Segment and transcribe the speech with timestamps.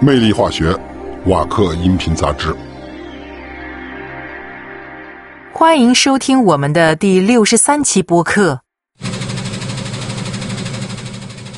[0.00, 0.78] 魅力化学，
[1.26, 2.54] 瓦克音频杂志。
[5.52, 8.60] 欢迎收听我们的第六十三期播客。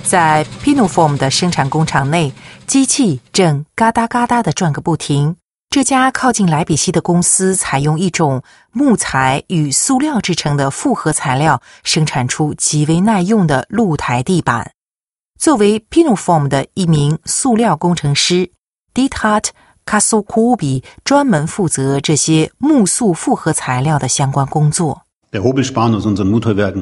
[0.05, 2.33] 在 Pinoform 的生产工厂内，
[2.69, 5.35] 机器正嘎哒嘎哒的转个不停。
[5.71, 14.76] 这家靠近莱比锡的公司采用一种木材与塑料制成的复合材料，生产出极为耐用的露台地板。
[15.39, 18.51] 作为 Pinoform 的一名塑料工程师
[18.95, 19.49] ，Dithart
[19.85, 25.03] k a s o k o b i 专门负责这些木塑复合材料的相关工作。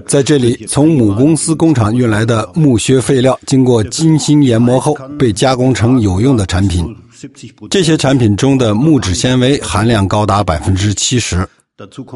[0.07, 6.97] 在这里，从母公司工厂运来的木屑废料，经过精心研磨后，被加工成有用的产品。
[7.69, 11.47] 这些产品中的木质纤维含量高达百分之七十。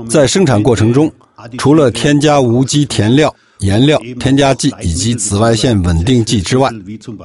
[0.09, 1.11] 在生产过程中，
[1.59, 6.71] 除了添加无机填料、颜料、添加剂以及紫外线稳定剂之外，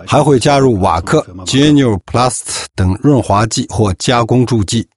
[0.07, 4.87] 还会加入瓦克、Genuplast 等润滑剂或加工助剂。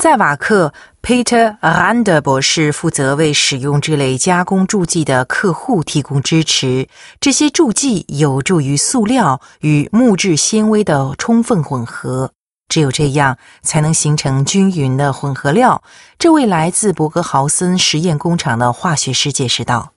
[0.00, 6.86] 在瓦克，Peter r a n d e 博士负责为使用这类加工助剂的客户提供支持。
[7.18, 12.30] 这些助剂有助于塑料与木质纤维的充分混合，
[12.68, 15.82] 只有这样才能形成均匀的混合料。
[16.16, 19.94] 这位来自伯格豪森实验工厂的化学师解释道。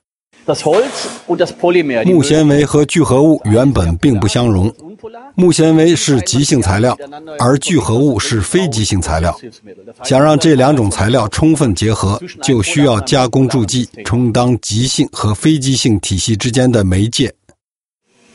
[2.05, 4.73] 木纤维和聚合物原本并不相容，
[5.35, 6.97] 木纤维是极性材料，
[7.37, 9.37] 而聚合物是非极性材料。
[10.03, 17.31] 想让这两种材料充分结合，就需要加工助剂充当极性和非极性体系之间的媒介。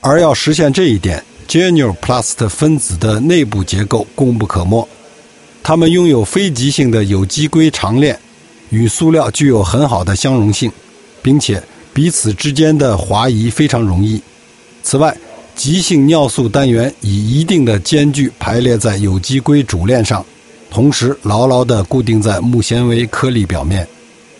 [0.01, 4.87] 而要实现这一点，Genuplast 分子的内部结构功不可没，
[5.63, 8.17] 它们拥有非极性的有机硅长链，
[8.71, 10.71] 与塑料具有很好的相容性，
[11.21, 11.61] 并且。
[11.97, 14.21] 彼此之间的滑移非常容易。
[14.83, 15.17] 此外，
[15.55, 20.23] 极性尿素单元以一定的间距排列在有机硅主链上，
[20.71, 23.89] 同时牢牢地固定在木纤维颗粒表面。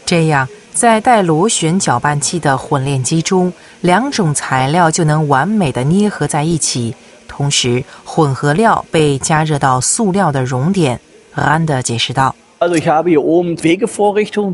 [0.05, 6.95] 这样，在带螺旋搅拌器的混炼机中，两种材料就能完美的捏合在一起。
[7.27, 11.01] 同时，混合料被加热到塑料的熔点。
[11.33, 12.37] 安德解释道。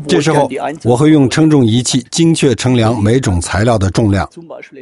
[0.07, 0.49] 这时候，
[0.83, 4.29] 我会用称重仪器精确称量每种材料的重量。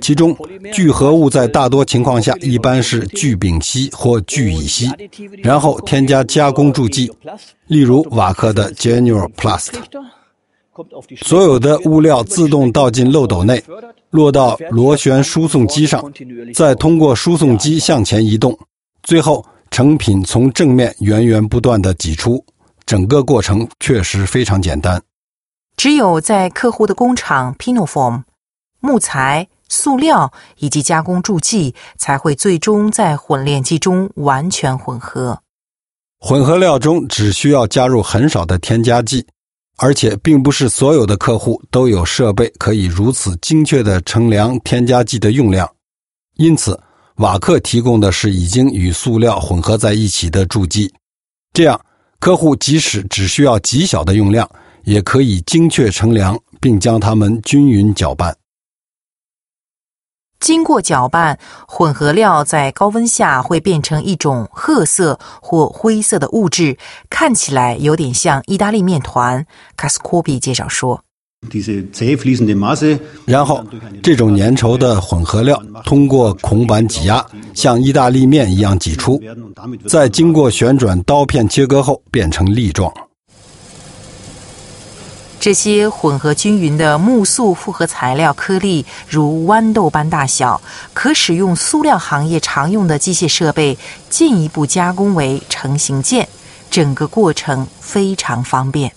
[0.01, 0.35] 其中，
[0.73, 4.89] 聚合物在大多情况下一般是聚丙烯或聚乙烯，
[5.43, 7.11] 然后添加加工助剂，
[7.67, 9.69] 例如瓦克的 Genuplast。
[11.23, 13.63] 所有的物料自动倒进漏斗内，
[14.09, 16.11] 落到螺旋输送机上，
[16.55, 18.57] 再通过输送机向前移动，
[19.03, 22.43] 最后成品从正面源源不断的挤出。
[22.91, 25.01] 整个过程确实非常简单。
[25.77, 28.23] 只有在客户的工厂，Pinoform，
[28.81, 35.41] 木材、塑料以及加工助剂才会最终在混炼机中完全混合。
[36.19, 39.25] 混合料中只需要加入很少的添加剂，
[39.77, 45.65] 而且并不是所有的客户都有设备可以如此精确的称量添加剂的用量。
[46.35, 46.77] 因此，
[47.15, 50.93] 瓦克提供的是已经与塑料混合在一起的助剂，
[51.53, 51.79] 这样。
[52.21, 54.47] 客户即使只需要极小的用量，
[54.83, 58.37] 也可以精确称量，并将它们均匀搅拌。
[60.39, 66.77] 经过搅拌，混合料在高温下会变成一种褐色或灰色的物质，
[67.09, 69.43] 看起来有点像意大利面团。
[69.75, 71.03] 卡斯科比介绍说。
[73.25, 73.63] 然后，
[74.03, 79.21] 这种粘稠的混合料通过孔板挤压，像意大利面一样挤出，
[79.87, 82.93] 再经过旋转刀片切割后变成粒状。
[85.39, 90.61] 这些混合均匀的木塑复合材料颗粒如豌豆般大小，
[90.93, 93.75] 可使用塑料行业常用的机械设备
[94.09, 96.29] 进一步加工为成型件，
[96.69, 98.93] 整个过程非常方便。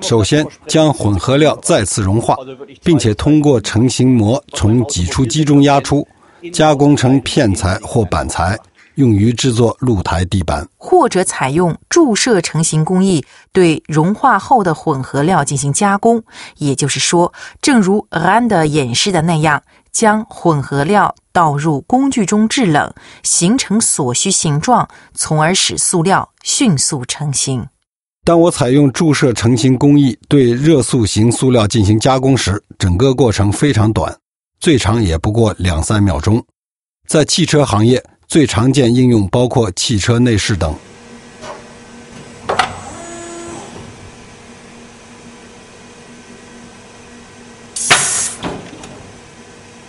[0.00, 2.34] 首先，将混合料再次融化，
[2.82, 6.06] 并且通过成型膜从挤出机中压出，
[6.50, 8.58] 加工成片材或板材，
[8.94, 10.66] 用于制作露台地板。
[10.78, 13.22] 或者采用注射成型工艺，
[13.52, 16.22] 对融化后的混合料进行加工。
[16.56, 17.30] 也就是说，
[17.60, 19.62] 正如安德演示的那样，
[19.92, 22.90] 将混合料倒入工具中制冷，
[23.22, 27.66] 形成所需形状，从而使塑料迅速成型。
[28.28, 34.14] 当我采用注射成型工艺对热塑型塑料进行加工时，整个过程非常短，
[34.60, 36.44] 最长也不过两三秒钟。
[37.06, 40.74] 在汽车行业，最常见应用包括汽车内饰等。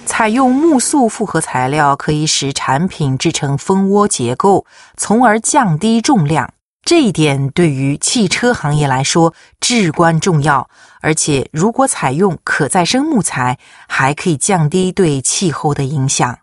[0.05, 4.65] 采用木塑复合材料可以使产品制成蜂窝结构，
[4.95, 6.49] 从而降低重量。
[6.89, 10.67] 这一点对于汽车行业来说至关重要。
[11.01, 16.35] 而且，如果采用可再生木材，还可以降低对气候的影响。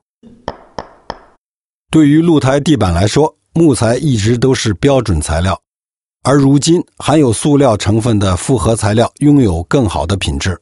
[1.90, 5.60] 对于露台地板来说，木材一直都是标准材料，
[6.22, 10.56] 而如今含有塑料成分的复合材料拥有更好的品质。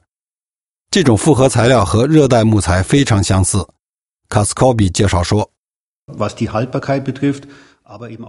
[0.90, 3.68] 这种复合材料和热带木材非常相似。
[4.30, 5.50] 卡斯科比介绍说。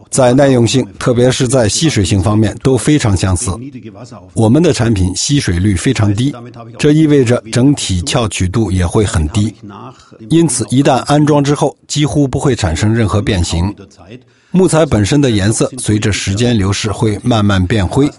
[0.09, 3.49] 在耐用性，特别是在吸水性方面都非常相似。
[4.33, 6.33] 我们的产品吸水率非常低，
[6.77, 9.55] 这意味着整体翘曲度也会很低，
[10.29, 13.73] 因此一旦安装之后，几乎不会产生任何变形。
[14.51, 18.09] 木材本身的颜色随着时间流逝会慢慢变灰，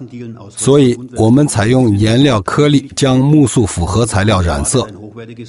[0.51, 4.87] 所以我们采用颜料颗粒将木塑复合材料染色。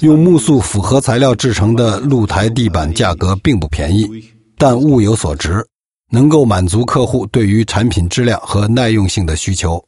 [0.02, 4.10] 用木塑复合材料制成的露台地板价格并不便宜，
[4.58, 5.66] 但物有所值。
[6.10, 9.84] 能够满足客户对于产品质量和耐用性的需求。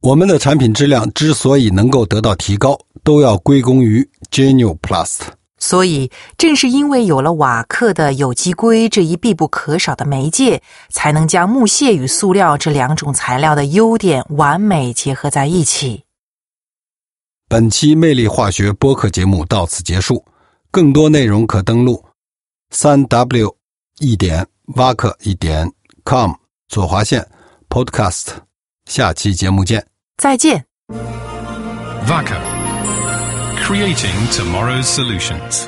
[0.00, 5.20] 我们的产品质量之所以能够得到提高，都要归功于 Genuplast。
[5.58, 10.60] 所以，正是因为有了瓦克的有机硅这一必不可少的媒介，
[10.90, 16.02] 才能将木屑与塑料这两种材料的优点完美结合在一起。
[17.48, 20.24] 本期魅力化学播客节目到此结束，
[20.72, 22.04] 更多内容可登录
[22.70, 23.54] 三 w
[24.00, 24.44] 一点。
[24.76, 25.70] 挖克一点
[26.04, 26.32] com
[26.68, 27.26] 左划线
[27.68, 28.28] podcast，
[28.86, 29.84] 下期节目见。
[30.16, 30.64] 再见。
[32.06, 35.66] vaka，creating tomorrow's solutions.